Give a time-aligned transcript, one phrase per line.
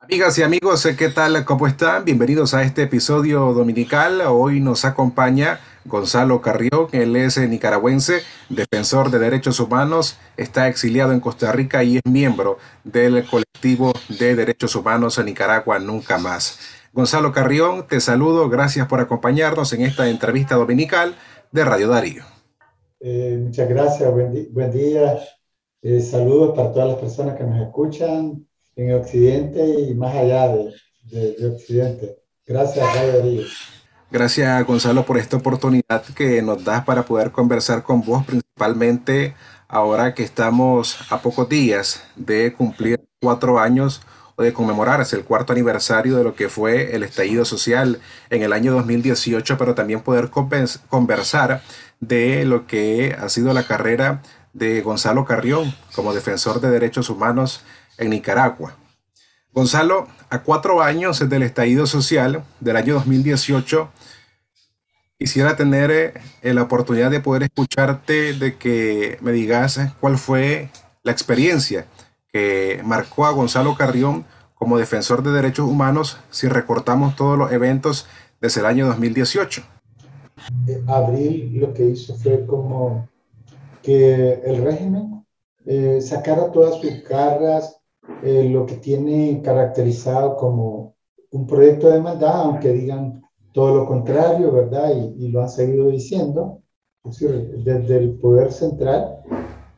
[0.00, 1.44] Amigas y amigos, eh, ¿qué tal?
[1.44, 2.04] ¿Cómo están?
[2.04, 4.22] Bienvenidos a este episodio dominical.
[4.28, 11.12] Hoy nos acompaña Gonzalo Carrión, él es eh, nicaragüense, defensor de derechos humanos, está exiliado
[11.12, 16.60] en Costa Rica y es miembro del colectivo de derechos humanos en Nicaragua Nunca Más.
[16.92, 21.16] Gonzalo Carrión, te saludo, gracias por acompañarnos en esta entrevista dominical
[21.50, 22.22] de Radio Darío.
[23.00, 25.18] Eh, muchas gracias, buen, día.
[26.00, 28.47] saludos para todas las personas que nos escuchan
[28.78, 30.48] en Occidente y más allá
[31.10, 32.16] de, Occidente.
[32.46, 33.42] Gracias, Radio
[34.10, 39.34] Gracias, Gonzalo, por esta oportunidad que nos das para poder conversar con vos, principalmente
[39.66, 44.00] ahora que estamos a pocos días de cumplir cuatro años
[44.36, 48.00] o de conmemorarse el cuarto aniversario de lo que fue el estallido social
[48.30, 51.62] en el año 2018, pero también poder conversar
[52.00, 54.22] de lo que ha sido la carrera
[54.52, 57.62] de Gonzalo Carrión como defensor de derechos humanos
[57.98, 58.76] en Nicaragua.
[59.52, 63.88] Gonzalo, a cuatro años del estallido social del año 2018,
[65.18, 70.70] quisiera tener eh, la oportunidad de poder escucharte, de que me digas cuál fue
[71.02, 71.86] la experiencia
[72.32, 78.06] que marcó a Gonzalo Carrión como defensor de derechos humanos si recortamos todos los eventos
[78.40, 79.62] desde el año 2018.
[80.66, 83.08] Eh, abril lo que hizo fue como
[83.82, 85.24] que el régimen
[85.66, 87.77] eh, sacara todas sus garras
[88.22, 90.96] eh, lo que tiene caracterizado como
[91.30, 94.92] un proyecto de maldad, aunque digan todo lo contrario, ¿verdad?
[95.16, 96.62] Y, lo han seguido diciendo,
[97.04, 99.20] desde el poder central,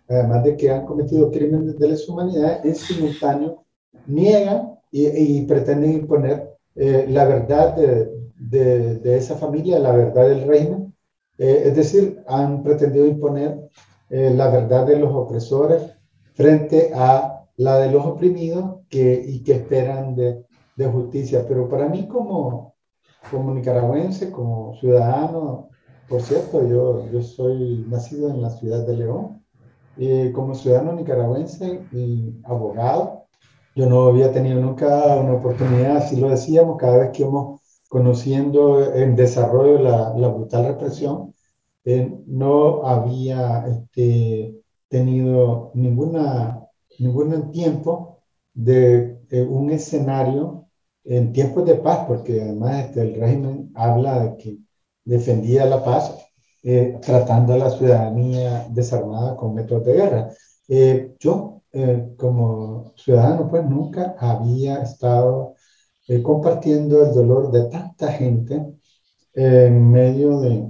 [0.08, 3.64] además de que han cometido crímenes de lesa humanidad, en simultáneo
[4.06, 10.94] niegan y, pretenden imponer eh, la verdad de, de, esa familia, la verdad del régimen.
[11.38, 13.68] Eh, es decir, han pretendido imponer
[14.08, 15.82] la verdad de los opresores
[16.34, 20.42] frente a la de los oprimidos que, y que esperan de,
[20.76, 21.44] de, justicia.
[21.46, 22.74] Pero para mí como,
[23.30, 25.68] como nicaragüense, como ciudadano,
[26.08, 29.44] por cierto, yo, yo soy nacido en la ciudad de León,
[29.98, 33.26] y como ciudadano nicaragüense y abogado,
[33.76, 37.60] yo no había tenido nunca una oportunidad, así lo decíamos, cada vez que íbamos
[37.90, 41.34] conociendo en desarrollo la, la brutal represión,
[41.84, 44.54] eh, no había este,
[44.88, 46.59] tenido ninguna
[46.98, 48.18] ningún tiempo
[48.52, 49.18] de
[49.48, 50.60] un escenario
[51.04, 54.58] en tiempos de paz, porque además este, el régimen habla de que
[55.04, 56.14] defendía la paz
[56.62, 60.30] eh, tratando a la ciudadanía desarmada con métodos de guerra.
[60.68, 65.54] Eh, yo, eh, como ciudadano, pues nunca había estado
[66.24, 68.66] compartiendo el dolor de tanta gente
[69.32, 70.68] en medio de,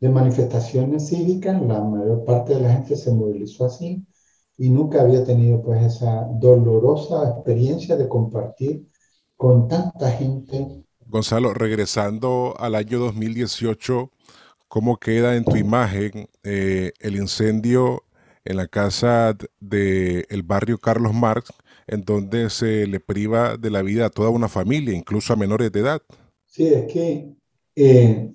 [0.00, 1.60] de manifestaciones cívicas.
[1.62, 4.06] La mayor parte de la gente se movilizó así
[4.58, 8.88] y nunca había tenido pues esa dolorosa experiencia de compartir
[9.36, 10.84] con tanta gente.
[11.06, 14.10] Gonzalo, regresando al año 2018,
[14.66, 18.02] ¿cómo queda en tu imagen eh, el incendio
[18.44, 21.52] en la casa del el barrio Carlos Marx,
[21.86, 25.70] en donde se le priva de la vida a toda una familia, incluso a menores
[25.70, 26.02] de edad?
[26.46, 27.32] Sí, es que
[27.76, 28.32] eh,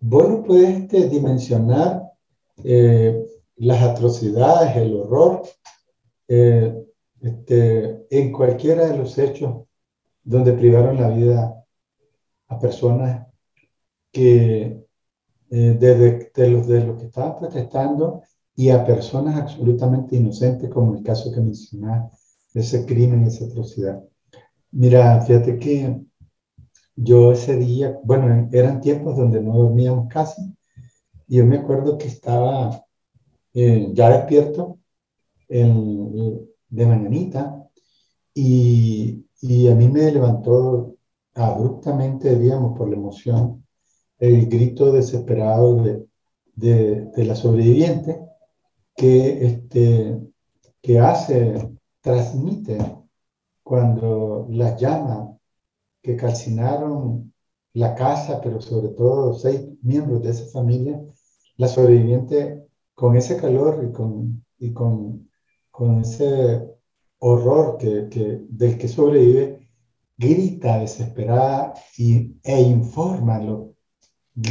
[0.00, 2.02] vos no puedes este, dimensionar
[2.62, 5.42] eh, las atrocidades, el horror,
[6.28, 6.74] eh,
[7.20, 9.64] este, en cualquiera de los hechos
[10.22, 11.64] donde privaron la vida
[12.48, 13.26] a personas
[14.12, 14.84] que
[15.50, 18.22] eh, de, los, de los que estaban protestando
[18.54, 22.10] y a personas absolutamente inocentes, como el caso que mencionaba,
[22.54, 24.02] ese crimen, esa atrocidad.
[24.72, 26.00] Mira, fíjate que
[26.96, 30.56] yo ese día, bueno, eran tiempos donde no dormíamos casi,
[31.28, 32.85] y yo me acuerdo que estaba
[33.56, 34.78] eh, ya despierto
[35.48, 37.66] de mañanita
[38.34, 39.24] y,
[39.70, 40.96] a mí me levantó
[41.34, 43.64] abruptamente, digamos, por la emoción,
[44.18, 46.06] el grito desesperado de,
[46.54, 48.20] de, de la sobreviviente
[48.94, 50.20] que, este,
[50.82, 51.70] que hace,
[52.02, 52.78] transmite
[53.62, 55.30] cuando las llamas
[56.02, 57.32] que calcinaron
[57.72, 61.02] la casa, pero sobre todo seis miembros de esa familia,
[61.56, 62.65] la sobreviviente
[62.96, 65.30] con ese calor y con, y con,
[65.70, 66.66] con ese
[67.20, 69.68] horror que, que, del que sobrevive,
[70.16, 73.74] grita desesperada y, e informa lo,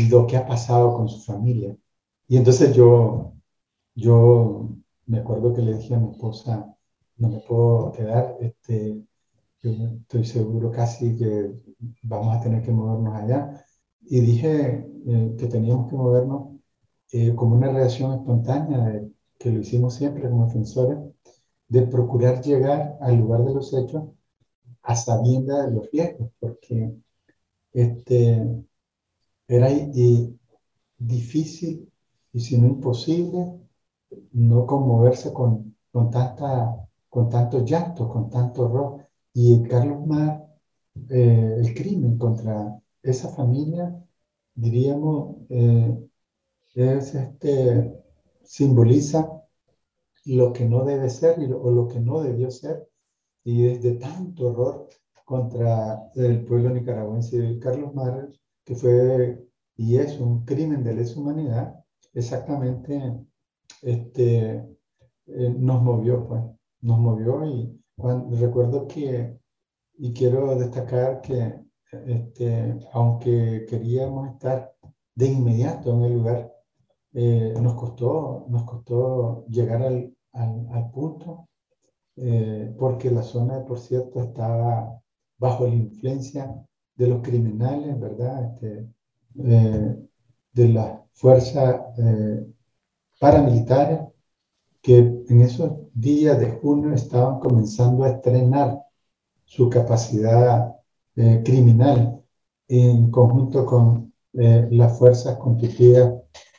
[0.09, 1.75] lo que ha pasado con su familia.
[2.27, 3.33] Y entonces yo,
[3.95, 4.69] yo
[5.07, 6.71] me acuerdo que le dije a mi esposa,
[7.17, 9.03] no me puedo quedar, este,
[9.63, 9.71] yo
[10.01, 11.51] estoy seguro casi que
[12.03, 13.65] vamos a tener que movernos allá.
[14.01, 16.55] Y dije eh, que teníamos que movernos
[17.11, 19.01] eh, como una reacción espontánea,
[19.39, 20.97] que lo hicimos siempre como defensores,
[21.67, 24.03] de procurar llegar al lugar de los hechos
[24.83, 26.93] a sabienda de los riesgos, porque
[27.73, 28.65] este,
[29.47, 29.69] era
[30.97, 31.91] difícil
[32.33, 33.59] y si no imposible
[34.33, 39.07] no conmoverse con, con, tanta, con tanto llanto, con tanto horror.
[39.33, 40.45] Y Carlos Mar,
[41.09, 44.03] eh, el crimen contra esa familia,
[44.53, 45.97] diríamos, eh,
[46.75, 48.03] es este,
[48.43, 49.41] simboliza
[50.25, 52.87] lo que no debe ser o lo que no debió ser.
[53.43, 54.89] Y desde tanto horror
[55.25, 57.59] contra el pueblo nicaragüense.
[57.59, 58.29] Carlos Mar,
[58.63, 59.45] que fue
[59.77, 61.83] y es un crimen de lesa humanidad,
[62.13, 63.19] exactamente
[63.81, 64.65] este,
[65.27, 66.43] eh, nos movió, pues,
[66.81, 69.37] nos movió y cuando, recuerdo que,
[69.97, 74.75] y quiero destacar que este, aunque queríamos estar
[75.15, 76.54] de inmediato en el lugar,
[77.15, 81.47] eh, nos, costó, nos costó llegar al, punto,
[82.17, 85.01] eh, porque la zona, por cierto, estaba
[85.37, 86.53] bajo la influencia
[86.95, 88.53] de los criminales, ¿verdad?
[88.53, 88.87] Este,
[89.33, 91.81] de las fuerzas
[93.19, 93.99] paramilitares
[94.85, 98.79] que en esos días de junio estaban comenzando a estrenar
[99.45, 100.75] su capacidad
[101.15, 102.21] eh, criminal
[102.67, 106.13] en conjunto con eh, las fuerzas constituidas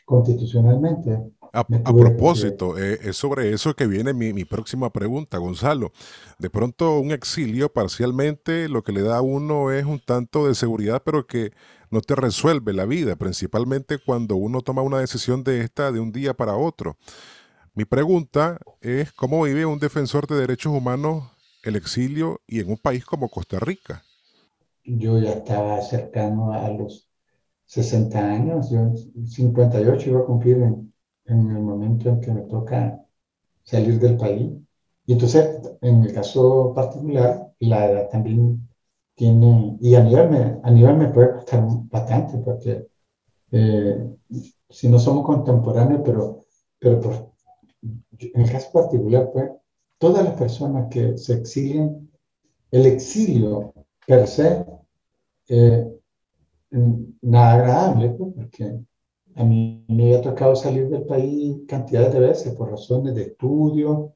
[0.06, 1.18] constitucionalmente.
[1.52, 5.90] A, propósito, eh, es sobre eso que viene mi, mi, próxima pregunta, Gonzalo.
[6.38, 10.54] De pronto un exilio parcialmente lo que le da a uno es un tanto de
[10.54, 11.52] seguridad, pero que
[11.90, 16.12] no te resuelve la vida, principalmente cuando uno toma una decisión de esta de un
[16.12, 16.96] día para otro.
[17.74, 21.24] Mi pregunta es, ¿cómo vive un defensor de derechos humanos
[21.62, 24.02] el exilio y en un país como Costa Rica?
[24.84, 27.05] Yo ya estaba cercano a los
[27.66, 28.92] 60 años, yo
[29.26, 30.92] 58 iba a cumplir en,
[31.26, 33.00] en el momento en que me toca
[33.64, 34.52] salir del país.
[35.06, 38.68] Y entonces, en el caso particular, la edad también
[39.14, 42.86] tiene, y a nivel me, a nivel me puede costar bastante, porque
[43.52, 44.16] eh,
[44.68, 46.40] si no somos contemporáneos, pero,
[46.78, 47.32] pero
[47.82, 49.50] en el caso particular, pues,
[49.98, 52.10] todas las personas que se exilian,
[52.70, 53.72] el exilio
[54.06, 54.64] per se,
[55.48, 55.95] eh,
[57.22, 58.80] nada agradable, pues, porque
[59.34, 64.14] a mí me había tocado salir del país cantidades de veces por razones de estudio.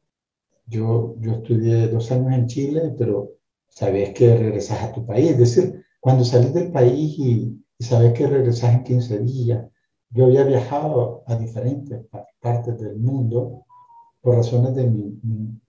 [0.67, 3.33] Yo, yo estudié dos años en Chile, pero
[3.69, 5.33] sabes que regresas a tu país.
[5.33, 9.67] Es decir, cuando salís del país y, sabes que regresas en 15 días,
[10.11, 12.05] yo había viajado a diferentes
[12.41, 13.65] partes del mundo
[14.21, 15.19] por razones de mi,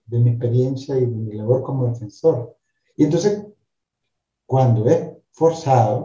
[0.06, 2.56] de mi experiencia y de mi labor como defensor.
[2.96, 3.46] Y entonces,
[4.46, 6.04] cuando es forzado,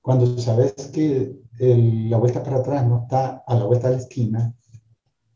[0.00, 4.54] cuando sabes que la vuelta para atrás no está a la vuelta de la esquina,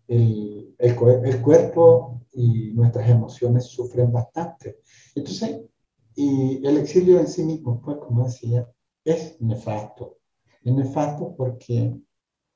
[0.09, 4.81] el, el, el cuerpo y nuestras emociones sufren bastante.
[5.15, 5.63] Entonces,
[6.15, 8.69] y el exilio en sí mismo, pues, como decía,
[9.05, 10.19] es nefasto.
[10.63, 11.97] Es nefasto porque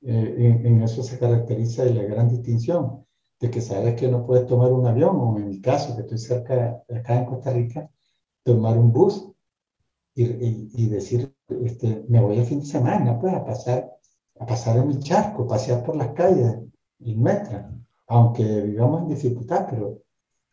[0.01, 3.05] eh, en, eso se caracteriza la gran distinción
[3.39, 6.17] de que sabes que no puedes tomar un avión, o en mi caso, que estoy
[6.17, 7.89] cerca, acá en Costa Rica,
[8.43, 9.31] tomar un bus
[10.15, 10.23] y,
[10.83, 11.33] y, decir,
[11.65, 13.91] este, me voy el fin de semana, pues, a pasar,
[14.39, 16.57] a pasar en mi charco, pasear por las calles
[16.99, 17.15] y
[18.07, 20.01] aunque vivamos en dificultad, pero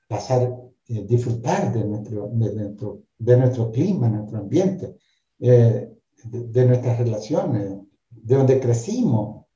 [0.08, 4.94] pasar eh, disfrutar de nuestro, de, nuestro, de nuestro clima, nuestro ambiente,
[5.40, 5.90] eh,
[6.24, 7.78] de, nuestras relaciones,
[8.10, 9.46] de donde crecimos.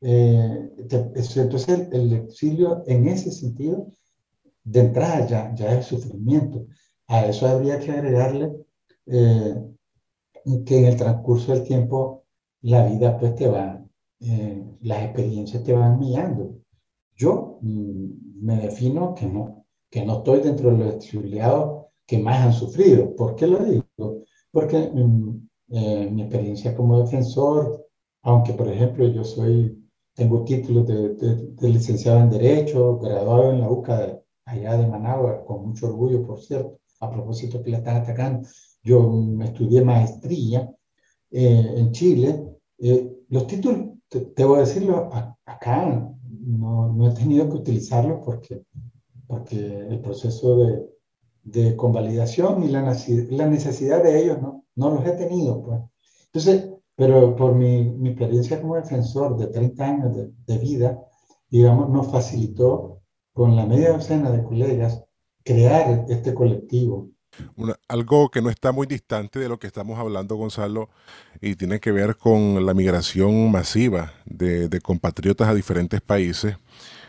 [0.00, 3.88] Eh, entonces el, exilio en ese sentido,
[4.62, 6.66] de entrada ya, ya es sufrimiento.
[7.08, 8.52] A eso habría que agregarle
[10.66, 12.24] que en el transcurso del tiempo
[12.62, 13.82] la vida pues te va,
[14.80, 16.60] las experiencias te van mirando.
[17.16, 22.40] Yo mm, me defino que no, que no estoy dentro de los exiliados que más
[22.40, 23.14] han sufrido.
[23.14, 23.84] ¿Por qué lo digo?
[24.50, 27.86] Porque mm, eh, mi experiencia como defensor,
[28.22, 29.76] aunque por ejemplo yo soy,
[30.14, 35.86] tengo títulos de, licenciado en Derecho, graduado en la UCA allá de Managua, con mucho
[35.86, 38.48] orgullo, por cierto, a propósito que la están atacando,
[38.82, 40.70] yo estudié maestría
[41.30, 42.56] eh, en Chile.
[42.78, 45.10] Eh, los títulos, te, debo decirlo,
[45.44, 48.64] acá no, no he tenido que utilizarlos porque
[49.30, 50.84] porque el proceso de,
[51.44, 55.62] de convalidación y la, la, necesidad de ellos no, no los he tenido.
[55.62, 55.80] Pues.
[56.26, 61.00] Entonces, pero por mi, mi experiencia como defensor de 30 años de, de, vida,
[61.48, 65.04] digamos, nos facilitó con la media docena de colegas
[65.44, 67.10] crear este colectivo.
[67.88, 70.88] Algo que no está muy distante de lo que estamos hablando, Gonzalo,
[71.40, 76.56] y tiene que ver con la migración masiva de, de compatriotas a diferentes países.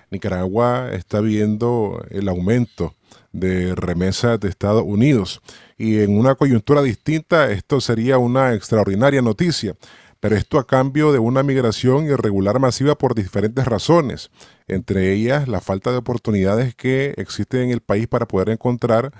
[0.09, 2.95] Nicaragua está viendo el aumento
[3.31, 5.41] de remesas de Estados Unidos.
[5.77, 9.75] Y en una coyuntura distinta, esto sería una extraordinaria noticia,
[10.19, 14.29] pero esto a cambio de una migración irregular masiva por diferentes razones,
[14.67, 19.11] entre ellas la falta de oportunidades que existen en el país para poder encontrar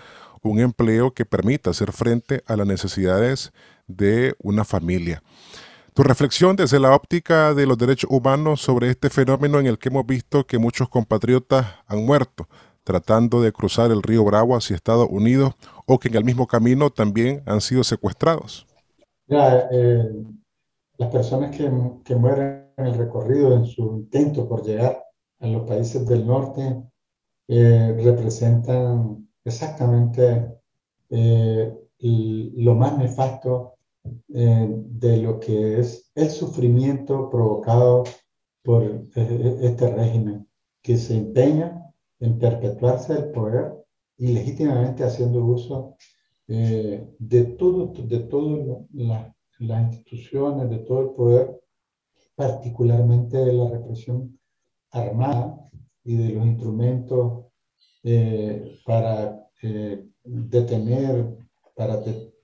[0.43, 3.51] un empleo que permita hacer frente a las necesidades
[3.87, 5.21] de una familia.
[5.93, 9.89] Tu reflexión desde la óptica de los derechos humanos sobre este fenómeno en el que
[9.89, 12.47] hemos visto que muchos compatriotas han muerto
[12.83, 15.53] tratando de cruzar el río Bravo hacia Estados Unidos
[15.85, 18.65] o que en el mismo camino también han sido secuestrados.
[19.27, 20.09] Eh,
[20.97, 21.71] las personas que,
[22.03, 25.03] que, mueren en el recorrido, en su intento por llegar
[25.39, 26.83] a los países del norte,
[27.47, 30.57] eh, representan exactamente
[31.09, 33.75] eh, lo más nefasto
[34.33, 38.03] eh, de lo que es el sufrimiento provocado
[38.63, 40.47] por eh, este régimen
[40.81, 41.83] que se empeña
[42.19, 43.73] en perpetuarse el poder
[44.17, 45.95] y legítimamente haciendo uso
[46.47, 48.85] de todo, de todas
[49.59, 51.61] las instituciones, de todo el poder,
[52.35, 54.37] particularmente de la represión
[54.91, 55.57] armada
[56.03, 57.50] y de los instrumentos
[58.03, 61.37] eh, para eh, detener,
[61.75, 61.99] para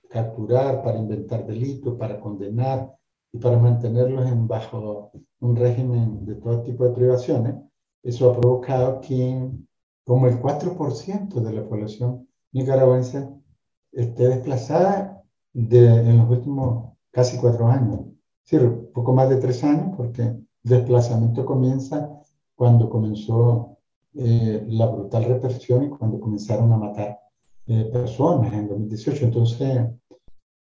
[0.08, 2.94] capturar, para inventar delitos, para condenar
[3.32, 7.54] y para mantenerlos en bajo un régimen de todo tipo de privaciones,
[8.02, 9.50] eso ha provocado que
[10.04, 13.28] como el 4% de la población nicaragüense
[13.92, 15.22] esté desplazada
[15.52, 18.00] de, en los últimos casi cuatro años.
[18.44, 18.56] Sí,
[18.94, 22.10] poco más de tres años, porque el desplazamiento comienza
[22.54, 23.77] cuando comenzó
[24.18, 27.20] eh, la brutal represión y cuando comenzaron a matar
[27.66, 29.26] eh, personas en 2018.
[29.26, 29.86] Entonces,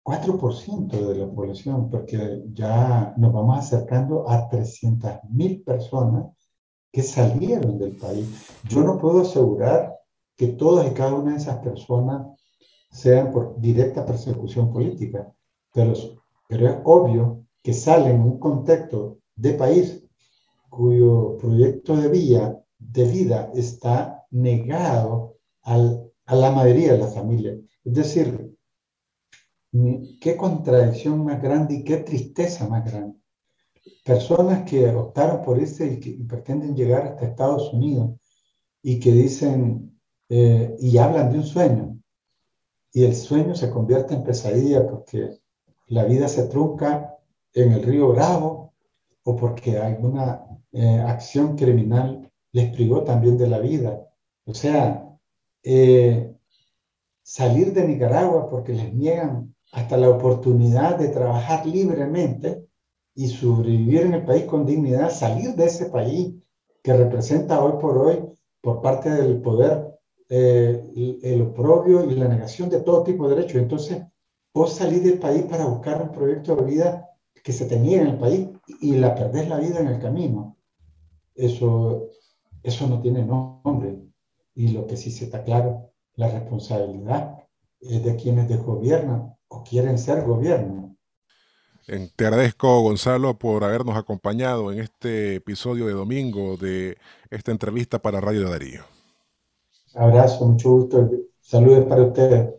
[0.04, 6.28] 4% de la población, porque ya nos vamos acercando a 300.000 personas
[6.92, 8.28] que salieron del país.
[8.70, 9.94] Yo no puedo asegurar
[10.38, 12.28] que todas y cada una de esas personas
[12.92, 15.34] sean por directa persecución política,
[15.74, 15.94] pero,
[16.48, 20.06] pero es obvio que salen en un contexto de país
[20.70, 25.78] cuyo proyecto de vida de vida está negado a
[26.36, 27.58] la mayoría de la familia.
[27.84, 28.56] Es decir,
[30.20, 33.18] qué contradicción más grande y qué tristeza más grande.
[34.06, 38.20] Personas que optaron por este y que pretenden llegar hasta Estados Unidos
[38.82, 40.00] y que dicen
[40.30, 41.98] eh, y hablan de un sueño
[42.94, 45.40] y el sueño se convierte en pesadilla porque
[45.88, 47.18] la vida se trunca
[47.54, 48.74] en el río Bravo
[49.24, 54.08] o porque hay una eh, acción criminal les privó también de la vida.
[54.46, 55.06] O sea,
[55.64, 56.34] eh,
[57.22, 62.68] salir de Nicaragua porque les niegan hasta la oportunidad de trabajar libremente
[63.16, 66.36] y sobrevivir en el país con dignidad, salir de ese país
[66.82, 68.20] que representa hoy por hoy,
[68.62, 69.94] por parte del poder,
[70.30, 73.62] eh, el, oprobio y la negación de todo tipo de derechos.
[73.62, 74.04] Entonces,
[74.54, 77.10] vos salís del país para buscar un proyecto de vida
[77.44, 78.48] que se tenía en el país
[78.82, 80.58] y la perdés la vida en el camino.
[81.36, 82.10] Eso
[82.64, 84.00] eso no tiene nombre.
[84.56, 87.38] Y lo que sí se está claro, la responsabilidad
[87.80, 90.96] es de quienes desgobiernan o quieren ser gobierno.
[91.86, 96.98] Te agradezco, Gonzalo, por habernos acompañado en este episodio de domingo de
[97.30, 98.84] esta entrevista para Radio Darío.
[99.94, 101.10] Abrazo, mucho gusto.
[101.42, 102.54] Saludos para ustedes.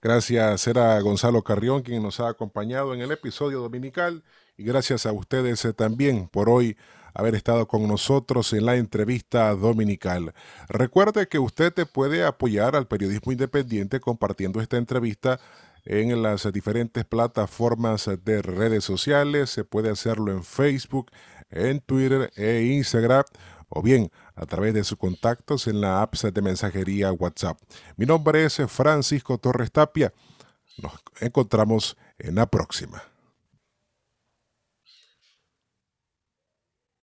[0.00, 4.22] Gracias, era Gonzalo Carrión quien nos ha acompañado en el episodio dominical
[4.56, 6.76] y gracias a ustedes eh, también por hoy
[7.14, 10.34] haber estado con nosotros en la entrevista dominical.
[10.68, 15.40] Recuerde que usted te puede apoyar al periodismo independiente compartiendo esta entrevista
[15.84, 19.50] en las diferentes plataformas de redes sociales.
[19.50, 21.10] Se puede hacerlo en Facebook,
[21.50, 23.24] en Twitter e Instagram
[23.68, 27.58] o bien a través de sus contactos en la app de mensajería WhatsApp.
[27.96, 30.12] Mi nombre es Francisco Torres Tapia.
[30.78, 33.13] Nos encontramos en la próxima.